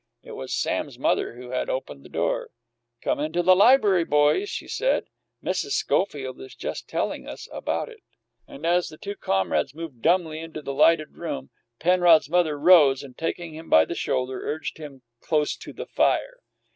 It 0.23 0.31
was 0.31 0.55
Sam's 0.59 0.97
mother 0.97 1.35
who 1.35 1.51
had 1.51 1.69
opened 1.69 2.03
the 2.03 2.09
door. 2.09 2.49
"Come 3.03 3.19
into 3.19 3.43
the 3.43 3.55
library, 3.55 4.03
boys," 4.03 4.49
she 4.49 4.67
said. 4.67 5.05
"Mrs. 5.43 5.73
Schofield 5.73 6.41
is 6.41 6.55
just 6.55 6.89
telling 6.89 7.27
us 7.27 7.47
about 7.51 7.87
it." 7.87 8.01
And 8.47 8.65
as 8.65 8.87
the 8.89 8.97
two 8.97 9.15
comrades 9.15 9.75
moved 9.75 10.01
dumbly 10.01 10.39
into 10.39 10.63
the 10.63 10.73
lighted 10.73 11.17
room, 11.17 11.51
Penrod's 11.79 12.29
mother 12.31 12.57
rose, 12.57 13.03
and, 13.03 13.15
taking 13.15 13.53
him 13.53 13.69
by 13.69 13.85
the 13.85 13.93
shoulder, 13.93 14.41
urged 14.43 14.79
him 14.79 15.03
close 15.19 15.55
to 15.57 15.71
the 15.71 15.85
fire. 15.85 16.39